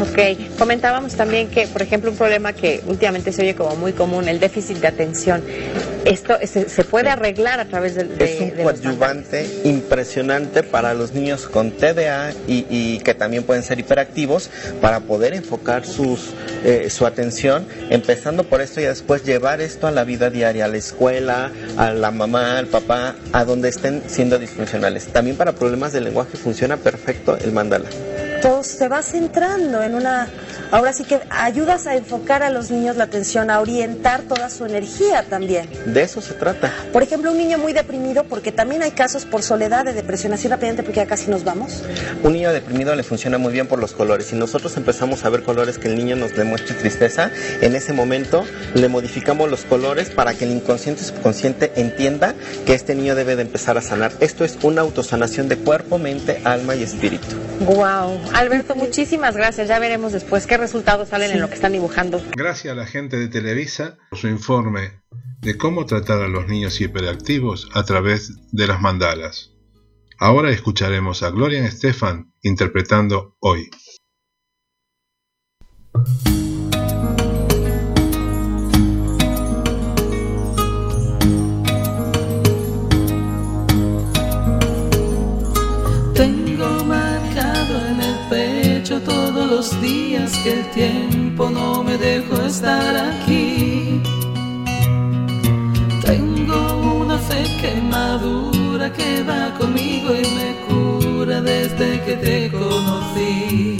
[0.00, 4.28] Ok, comentábamos también que, por ejemplo, un problema que últimamente se oye como muy común,
[4.28, 5.42] el déficit de atención.
[6.04, 10.94] Esto se, se puede arreglar a través del de, Es un de coadyuvante impresionante para
[10.94, 16.30] los niños con TDA y, y que también pueden ser hiperactivos para poder enfocar sus,
[16.64, 20.68] eh, su atención, empezando por esto y después llevar esto a la vida diaria, a
[20.68, 25.06] la escuela, a la mamá, al papá, a donde estén siendo disfuncionales.
[25.06, 27.88] También para problemas de lenguaje funciona perfecto el mandala.
[28.44, 30.28] Todo se va centrando en una...
[30.70, 34.66] Ahora sí que ayudas a enfocar a los niños la atención, a orientar toda su
[34.66, 35.66] energía también.
[35.86, 36.70] De eso se trata.
[36.92, 40.46] Por ejemplo, un niño muy deprimido, porque también hay casos por soledad de depresión, así
[40.46, 41.84] rápidamente porque ya casi nos vamos.
[42.22, 44.26] Un niño deprimido le funciona muy bien por los colores.
[44.26, 47.30] Si nosotros empezamos a ver colores que el niño nos demuestre tristeza,
[47.62, 52.34] en ese momento le modificamos los colores para que el inconsciente y subconsciente entienda
[52.66, 54.12] que este niño debe de empezar a sanar.
[54.20, 57.24] Esto es una autosanación de cuerpo, mente, alma y espíritu.
[57.60, 58.33] Wow.
[58.34, 59.68] Alberto, muchísimas gracias.
[59.68, 62.20] Ya veremos después qué resultados salen en lo que están dibujando.
[62.36, 65.00] Gracias a la gente de Televisa por su informe
[65.40, 69.52] de cómo tratar a los niños hiperactivos a través de las mandalas.
[70.18, 73.70] Ahora escucharemos a Gloria Estefan interpretando Hoy.
[89.64, 93.98] Los días que el tiempo no me dejó estar aquí.
[96.04, 96.60] Tengo
[97.00, 103.73] una fe que madura, que va conmigo y me cura desde que te conocí.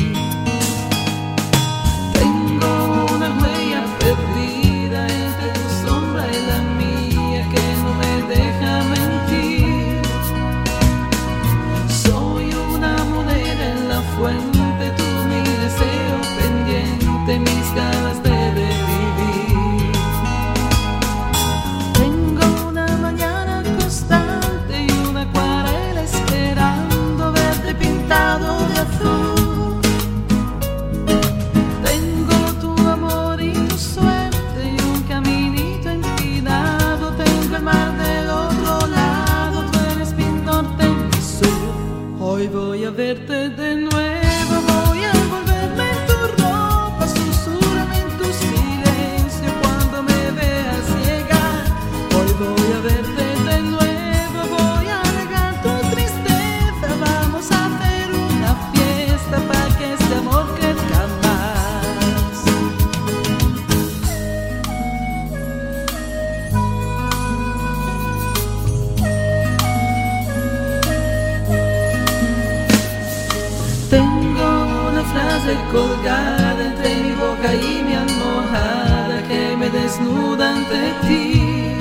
[75.44, 81.76] Frase colgada entre mi boca y mi almohada que me desnuda ante ti.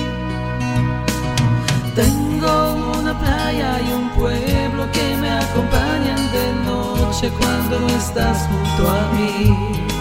[1.95, 9.11] Tengo una playa y un pueblo que me acompañan de noche cuando estás junto a
[9.13, 9.92] mí.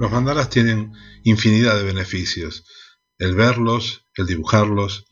[0.00, 0.92] Los mandalas tienen
[1.24, 2.64] infinidad de beneficios.
[3.18, 5.04] El verlos, el dibujarlos,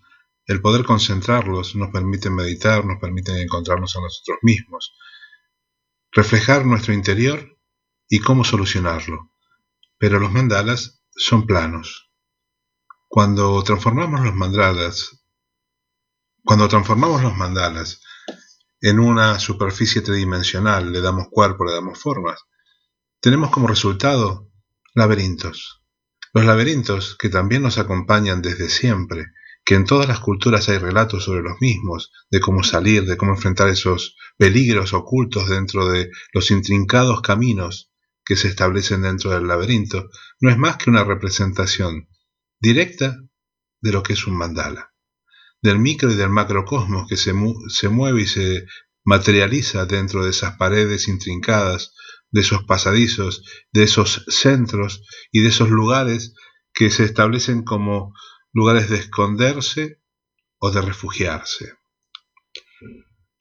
[0.49, 4.94] el poder concentrarlos nos permite meditar, nos permite encontrarnos a nosotros mismos,
[6.11, 7.59] reflejar nuestro interior
[8.09, 9.30] y cómo solucionarlo.
[9.99, 12.11] Pero los mandalas son planos.
[13.09, 15.22] Cuando transformamos los mandalas,
[16.42, 18.01] cuando transformamos los mandalas
[18.80, 22.40] en una superficie tridimensional, le damos cuerpo, le damos formas,
[23.20, 24.51] tenemos como resultado
[24.94, 25.82] laberintos.
[26.32, 29.26] Los laberintos que también nos acompañan desde siempre,
[29.69, 33.33] que en todas las culturas hay relatos sobre los mismos, de cómo salir, de cómo
[33.33, 37.93] enfrentar esos peligros ocultos dentro de los intrincados caminos
[38.25, 40.09] que se establecen dentro del laberinto,
[40.41, 42.09] no es más que una representación
[42.59, 43.19] directa
[43.83, 44.95] de lo que es un mandala,
[45.61, 47.35] del micro y del macrocosmos que se,
[47.69, 48.64] se mueve y se
[49.05, 51.93] materializa dentro de esas paredes intrincadas
[52.31, 56.33] de esos pasadizos, de esos centros y de esos lugares
[56.73, 58.14] que se establecen como
[58.53, 60.01] lugares de esconderse
[60.59, 61.74] o de refugiarse.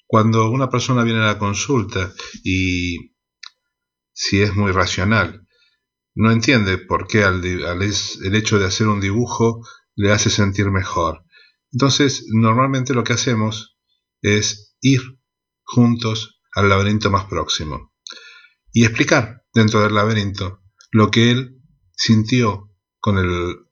[0.06, 3.16] Cuando una persona viene a la consulta y
[4.14, 5.48] si es muy racional,
[6.16, 11.24] no entiende por qué el hecho de hacer un dibujo le hace sentir mejor.
[11.72, 13.78] Entonces, normalmente lo que hacemos
[14.22, 15.02] es ir
[15.64, 17.94] juntos al laberinto más próximo
[18.72, 23.67] y explicar dentro del laberinto lo que él sintió con el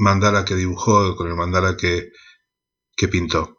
[0.00, 2.10] mandala que dibujó, con el mandala que,
[2.96, 3.58] que pintó.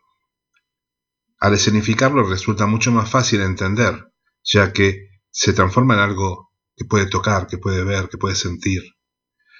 [1.39, 4.11] Al escenificarlo resulta mucho más fácil entender,
[4.43, 8.81] ya que se transforma en algo que puede tocar, que puede ver, que puede sentir.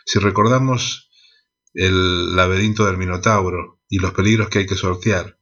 [0.05, 1.09] Si recordamos
[1.73, 5.37] el laberinto del Minotauro y los peligros que hay que sortear,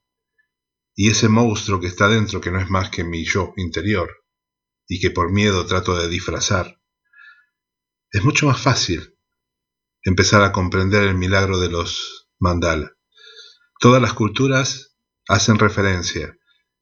[0.93, 4.09] y ese monstruo que está dentro, que no es más que mi yo interior,
[4.87, 6.81] y que por miedo trato de disfrazar.
[8.11, 9.18] Es mucho más fácil
[10.03, 12.95] empezar a comprender el milagro de los mandala.
[13.79, 14.95] Todas las culturas
[15.27, 16.37] hacen referencia,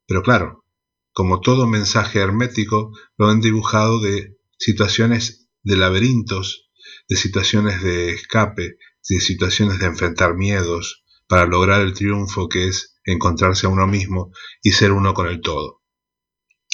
[0.06, 0.66] pero claro,
[1.14, 6.70] como todo mensaje hermético, lo han dibujado de situaciones de laberintos,
[7.10, 8.78] de situaciones de escape,
[9.10, 14.32] de situaciones de enfrentar miedos, para lograr el triunfo que es encontrarse a uno mismo
[14.62, 15.82] y ser uno con el todo.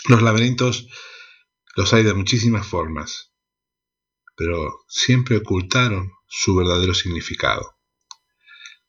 [0.08, 0.88] Los laberintos
[1.76, 3.32] los hay de muchísimas formas,
[4.36, 7.78] pero siempre ocultaron su verdadero significado.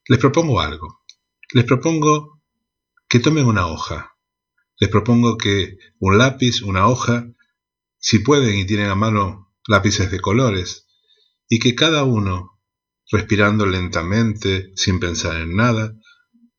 [0.08, 1.04] Les propongo algo.
[1.52, 2.42] Les propongo
[3.06, 4.16] que tomen una hoja.
[4.80, 7.26] Les propongo que un lápiz, una hoja,
[7.98, 10.86] si pueden y tienen a mano lápices de colores,
[11.46, 12.62] y que cada uno,
[13.10, 15.92] respirando lentamente, sin pensar en nada,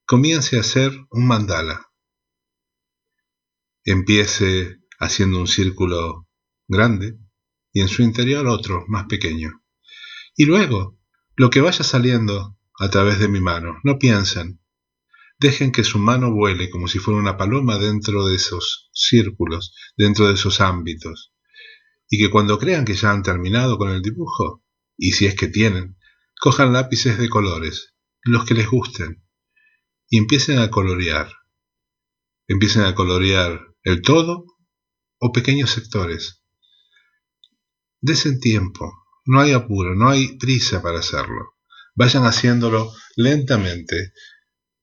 [0.06, 1.92] comience a hacer un mandala.
[3.84, 6.28] Empiece haciendo un círculo
[6.68, 7.18] grande
[7.74, 9.65] y en su interior otro más pequeño.
[10.36, 11.00] Y luego,
[11.36, 14.62] lo que vaya saliendo a través de mi mano, no piensen.
[15.40, 20.28] Dejen que su mano vuele como si fuera una paloma dentro de esos círculos, dentro
[20.28, 21.34] de esos ámbitos.
[22.10, 24.64] Y que cuando crean que ya han terminado con el dibujo,
[24.98, 25.98] y si es que tienen,
[26.40, 29.24] cojan lápices de colores, los que les gusten,
[30.10, 31.32] y empiecen a colorear.
[32.48, 34.46] Empiecen a colorear el todo
[35.20, 36.44] o pequeños sectores.
[38.02, 41.56] Desen tiempo, no hay apuro, no hay prisa para hacerlo.
[41.96, 44.14] Vayan haciéndolo lentamente,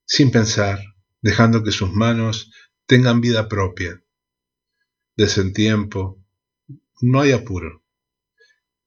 [0.05, 0.80] sin pensar,
[1.20, 2.51] dejando que sus manos
[2.86, 4.03] tengan vida propia.
[5.16, 6.22] Desen tiempo,
[7.01, 7.84] no hay apuro.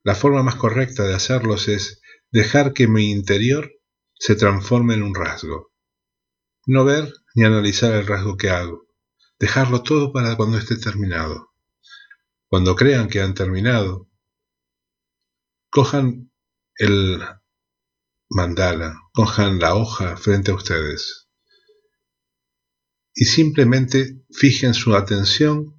[0.03, 2.01] La forma más correcta de hacerlos es
[2.31, 3.71] dejar que mi interior
[4.13, 5.71] se transforme en un rasgo.
[6.67, 8.87] No ver ni analizar el rasgo que hago.
[9.39, 11.51] Dejarlo todo para cuando esté terminado.
[12.47, 14.09] Cuando crean que han terminado,
[15.75, 16.31] cojan
[16.77, 17.21] el
[18.29, 21.27] mandala, cojan la hoja frente a ustedes
[23.13, 25.75] y simplemente fijen su atención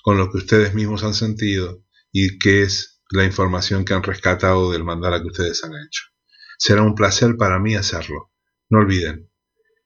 [0.03, 4.71] con lo que ustedes mismos han sentido y que es la información que han rescatado
[4.71, 6.05] del mandala que ustedes han hecho.
[6.57, 8.31] Será un placer para mí hacerlo.
[8.69, 9.29] No olviden,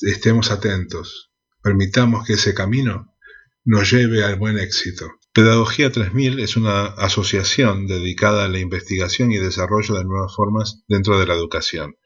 [0.00, 1.32] Estemos atentos.
[1.62, 3.14] Permitamos que ese camino
[3.62, 5.04] nos lleve al buen éxito.
[5.34, 11.18] Pedagogía 3000 es una asociación dedicada a la investigación y desarrollo de nuevas formas dentro
[11.18, 11.98] de la educación.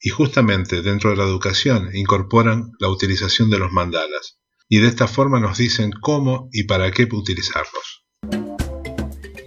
[0.00, 4.38] Y justamente dentro de la educación incorporan la utilización de los mandalas.
[4.68, 8.04] Y de esta forma nos dicen cómo y para qué utilizarlos.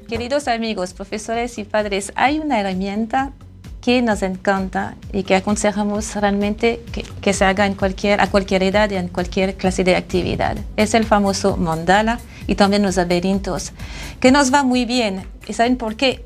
[0.07, 3.33] Queridos amigos, profesores y padres, hay una herramienta
[3.81, 6.81] que nos encanta y que aconsejamos realmente
[7.21, 10.57] que, se haga en cualquier, a cualquier edad y en cualquier clase de actividad.
[10.77, 13.73] Es el famoso mandala y también los laberintos,
[14.21, 15.25] que nos va muy bien.
[15.47, 16.25] ¿Y saben por qué?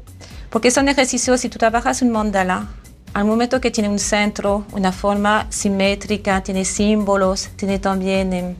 [0.51, 2.69] Porque son ejercicios, si tú trabajas un mandala,
[3.13, 8.55] al momento que tiene un centro, una forma simétrica, tiene símbolos, tiene también em,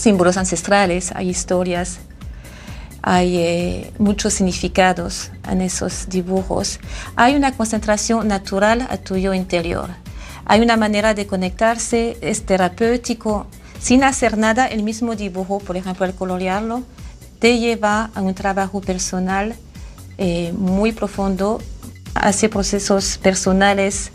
[0.00, 2.00] símbolos ancestrales, hay historias
[3.02, 6.80] hay eh, muchos significados en esos dibujos.
[7.16, 9.88] Hay una concentración natural a tuyo interior.
[10.44, 13.46] Hay una manera de conectarse, es terapéutico,
[13.80, 16.82] sin hacer nada, el mismo dibujo, por ejemplo, al colorearlo,
[17.38, 19.54] te lleva a un trabajo personal
[20.18, 21.62] eh, muy profundo,
[22.14, 24.10] hacia procesos personales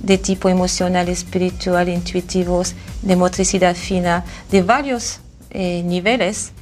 [0.00, 5.20] de tipo emocional, espiritual, intuitivos, de motricidad fina, de varios
[5.50, 6.52] eh, niveles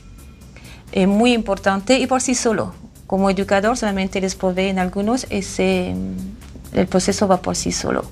[0.92, 2.72] es muy importante y por sí solo.
[3.06, 8.04] Como educador solamente les provee en algunos, ese, mm, el proceso va por sí solo.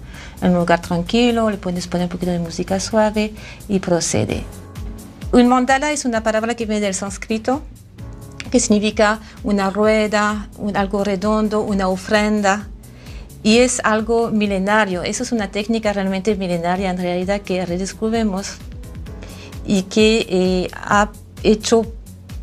[0.43, 3.33] En un lugar tranquilo, le puedes poner un poquito de música suave
[3.68, 4.45] y procede.
[5.33, 7.62] Un mandala es una palabra que viene del sánscrito,
[8.51, 12.68] que significa una rueda, un, algo redondo, una ofrenda.
[13.45, 15.05] Y es algo milenario.
[15.05, 18.57] Eso es una técnica realmente milenaria en realidad que redescubrimos
[19.64, 21.12] y que eh, ha
[21.45, 21.86] hecho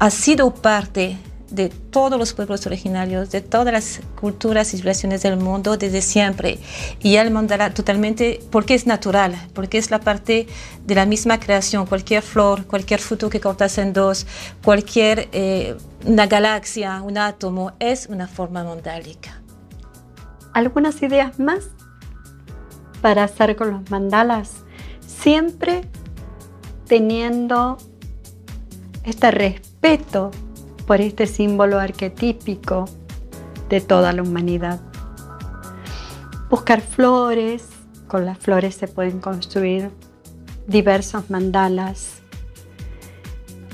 [0.02, 1.16] ha sido parte
[1.52, 6.58] de todos los pueblos originarios, de todas las culturas y civilizaciones del mundo desde siempre.
[7.02, 10.48] Y el mandala totalmente, porque es natural, porque es la parte
[10.88, 11.86] de la misma creación.
[11.86, 14.26] Cualquier flor, cualquier fruto que cortas en dos,
[14.64, 15.76] cualquier eh,
[16.06, 19.42] una galaxia, un átomo, es una forma mandálica.
[20.54, 21.70] ¿Algunas ideas más
[23.02, 24.64] para hacer con los mandalas?
[25.00, 25.90] Siempre
[26.88, 27.78] teniendo
[29.04, 30.32] este respeto
[30.86, 32.86] por este símbolo arquetípico
[33.70, 34.80] de toda la humanidad.
[36.50, 37.70] Buscar flores,
[38.08, 39.90] con las flores se pueden construir
[40.68, 42.20] diversos mandalas.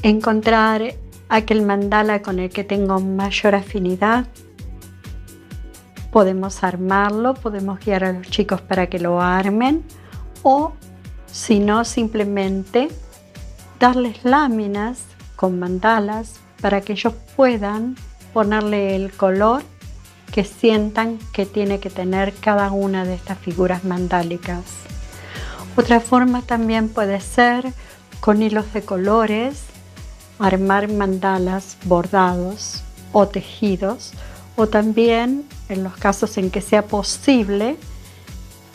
[0.03, 0.93] Encontrar
[1.27, 4.27] aquel mandala con el que tengo mayor afinidad.
[6.17, 9.83] Podemos armarlo, podemos guiar a los chicos para que lo armen
[10.41, 10.73] o
[11.31, 12.87] si no simplemente
[13.79, 15.03] darles láminas
[15.35, 17.95] con mandalas para que ellos puedan
[18.33, 19.61] ponerle el color
[20.33, 24.63] que sientan que tiene que tener cada una de estas figuras mandálicas.
[25.75, 27.71] Otra forma también puede ser
[28.21, 29.65] con hilos de colores,
[30.39, 34.13] armar mandalas bordados o tejidos,
[34.57, 37.77] o también, en los casos en que sea posible,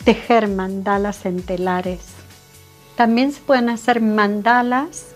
[0.05, 1.99] tejer mandalas en telares.
[2.95, 5.07] También se pueden hacer mandalas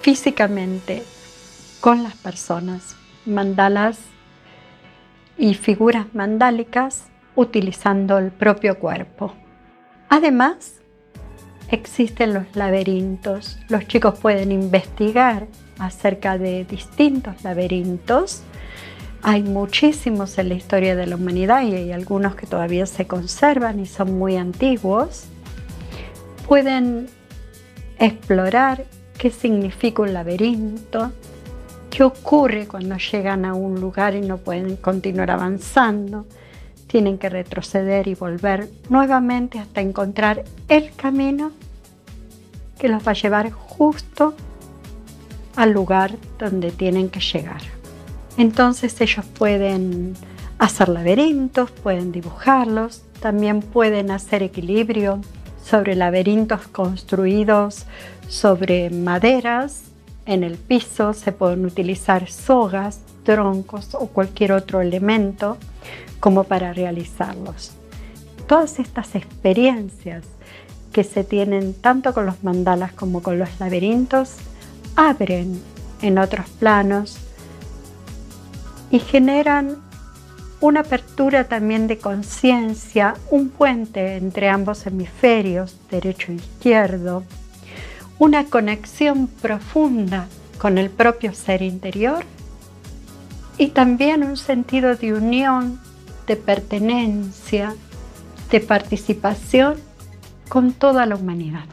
[0.00, 1.02] físicamente
[1.80, 2.96] con las personas.
[3.26, 3.98] Mandalas
[5.36, 7.04] y figuras mandálicas
[7.36, 9.34] utilizando el propio cuerpo.
[10.08, 10.76] Además,
[11.70, 13.58] existen los laberintos.
[13.68, 15.46] Los chicos pueden investigar
[15.78, 18.42] acerca de distintos laberintos.
[19.26, 23.80] Hay muchísimos en la historia de la humanidad y hay algunos que todavía se conservan
[23.80, 25.24] y son muy antiguos.
[26.46, 27.06] Pueden
[27.98, 28.84] explorar
[29.16, 31.10] qué significa un laberinto,
[31.88, 36.26] qué ocurre cuando llegan a un lugar y no pueden continuar avanzando.
[36.86, 41.50] Tienen que retroceder y volver nuevamente hasta encontrar el camino
[42.78, 44.34] que los va a llevar justo
[45.56, 47.73] al lugar donde tienen que llegar.
[48.36, 50.14] Entonces ellos pueden
[50.58, 55.20] hacer laberintos, pueden dibujarlos, también pueden hacer equilibrio
[55.62, 57.86] sobre laberintos construidos
[58.28, 59.82] sobre maderas.
[60.26, 65.56] En el piso se pueden utilizar sogas, troncos o cualquier otro elemento
[66.20, 67.72] como para realizarlos.
[68.46, 70.24] Todas estas experiencias
[70.92, 74.36] que se tienen tanto con los mandalas como con los laberintos
[74.96, 75.60] abren
[76.02, 77.18] en otros planos
[78.90, 79.76] y generan
[80.60, 87.24] una apertura también de conciencia, un puente entre ambos hemisferios, derecho e izquierdo,
[88.18, 90.26] una conexión profunda
[90.58, 92.24] con el propio ser interior
[93.58, 95.80] y también un sentido de unión,
[96.26, 97.74] de pertenencia,
[98.50, 99.74] de participación
[100.48, 101.64] con toda la humanidad.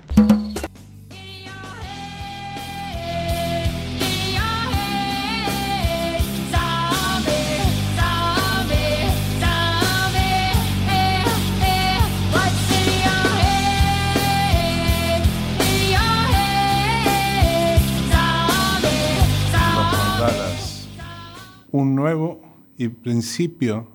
[22.78, 23.88] Y principio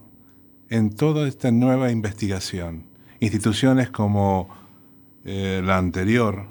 [0.69, 2.85] en toda esta nueva investigación.
[3.21, 4.49] Instituciones como
[5.25, 6.47] eh, la anterior,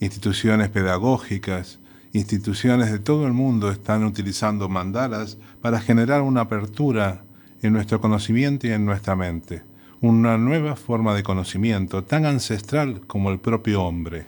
[0.00, 1.78] instituciones pedagógicas,
[2.12, 7.22] instituciones de todo el mundo están utilizando mandalas para generar una apertura
[7.62, 9.62] en nuestro conocimiento y en nuestra mente,
[10.00, 14.26] una nueva forma de conocimiento tan ancestral como el propio hombre.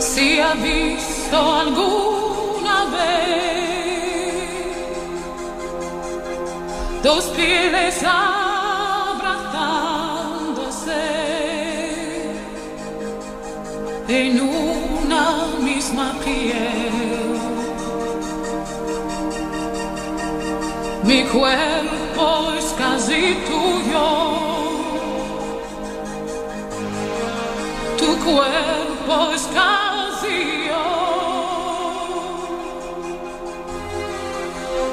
[0.00, 3.52] si ha visto alguna vez
[7.02, 9.42] dos pieles abrazándose
[14.08, 17.37] en una misma piel.
[21.08, 24.08] Mi cuerpo es casi tuyo.
[27.96, 30.86] Tu cuerpo es casi yo.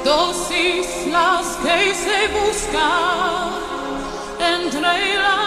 [0.06, 3.50] Dos islas que se buscan
[4.40, 5.45] entre la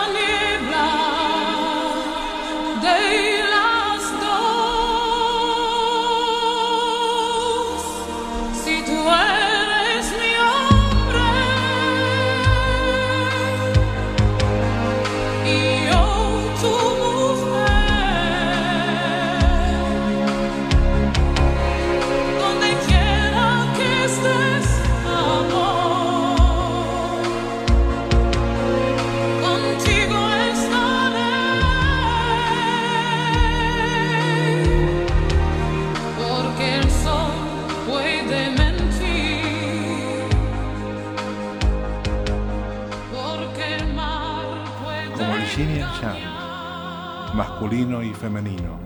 [47.70, 48.80] masculino y femenino,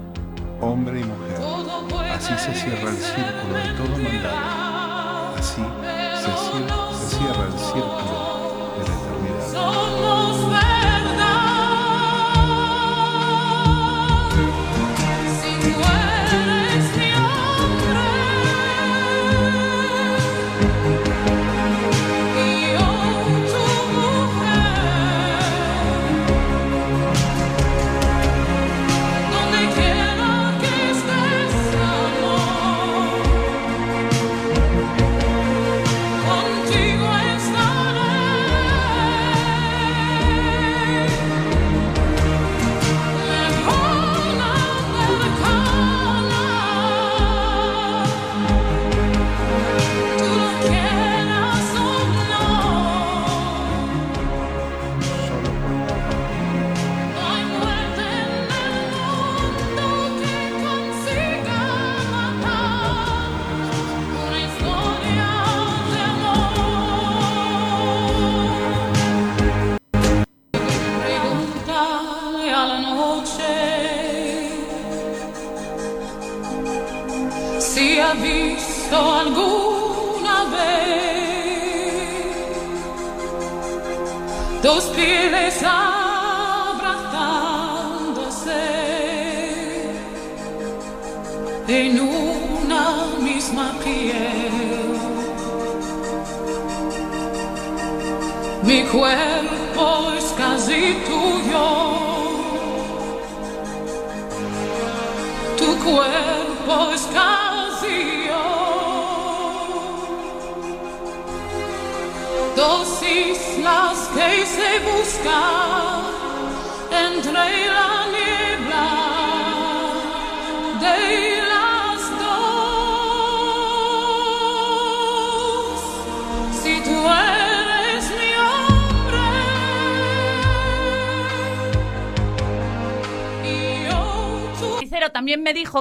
[0.59, 1.38] hombre y mujer.
[2.13, 3.72] Así se cierra el círculo